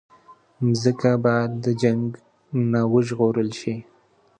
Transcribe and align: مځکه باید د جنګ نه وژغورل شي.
مځکه 0.65 1.11
باید 1.25 1.51
د 1.63 1.65
جنګ 1.81 2.01
نه 2.71 2.81
وژغورل 2.93 3.49
شي. 3.59 3.75